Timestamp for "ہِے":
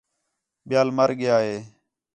1.45-1.57